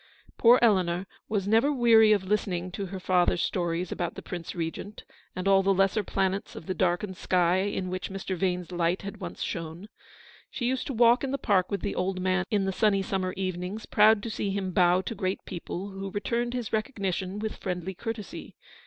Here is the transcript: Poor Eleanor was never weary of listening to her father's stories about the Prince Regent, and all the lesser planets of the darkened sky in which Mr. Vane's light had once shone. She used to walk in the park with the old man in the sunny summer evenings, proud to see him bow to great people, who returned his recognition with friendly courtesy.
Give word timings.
Poor 0.35 0.57
Eleanor 0.63 1.05
was 1.29 1.47
never 1.47 1.71
weary 1.71 2.11
of 2.11 2.23
listening 2.23 2.71
to 2.71 2.87
her 2.87 2.99
father's 2.99 3.43
stories 3.43 3.91
about 3.91 4.15
the 4.15 4.23
Prince 4.23 4.55
Regent, 4.55 5.03
and 5.35 5.47
all 5.47 5.61
the 5.61 5.75
lesser 5.75 6.03
planets 6.03 6.55
of 6.55 6.65
the 6.65 6.73
darkened 6.73 7.15
sky 7.15 7.57
in 7.57 7.87
which 7.91 8.09
Mr. 8.09 8.35
Vane's 8.35 8.71
light 8.71 9.03
had 9.03 9.17
once 9.17 9.43
shone. 9.43 9.89
She 10.49 10.65
used 10.65 10.87
to 10.87 10.93
walk 10.93 11.23
in 11.23 11.29
the 11.29 11.37
park 11.37 11.69
with 11.69 11.81
the 11.81 11.93
old 11.93 12.19
man 12.19 12.45
in 12.49 12.65
the 12.65 12.71
sunny 12.71 13.03
summer 13.03 13.33
evenings, 13.37 13.85
proud 13.85 14.23
to 14.23 14.31
see 14.31 14.49
him 14.49 14.71
bow 14.71 15.01
to 15.01 15.13
great 15.13 15.45
people, 15.45 15.89
who 15.91 16.09
returned 16.09 16.55
his 16.55 16.73
recognition 16.73 17.37
with 17.37 17.57
friendly 17.57 17.93
courtesy. 17.93 18.55